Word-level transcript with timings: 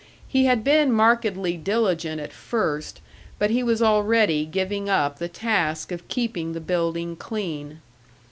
He 0.27 0.45
had 0.45 0.63
been 0.63 0.91
markedly 0.91 1.57
diligent 1.57 2.19
at 2.19 2.33
first, 2.33 3.01
but 3.37 3.51
he 3.51 3.61
was 3.61 3.83
already 3.83 4.47
giving 4.47 4.89
up 4.89 5.19
the 5.19 5.29
task 5.29 5.91
of 5.91 6.07
keeping 6.07 6.53
the 6.53 6.59
building 6.59 7.15
clean. 7.15 7.81